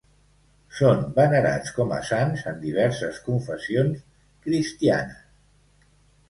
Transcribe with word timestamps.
Són 0.77 1.01
venerats 1.17 1.75
com 1.75 1.93
a 1.97 1.99
sants 2.11 2.45
en 2.53 2.57
diverses 2.63 3.21
confessions 3.27 4.01
cristianes. 4.49 5.23